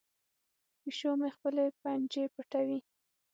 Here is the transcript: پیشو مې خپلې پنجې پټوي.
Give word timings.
پیشو 0.81 1.11
مې 1.19 1.29
خپلې 1.37 1.65
پنجې 1.81 2.23
پټوي. 2.33 2.79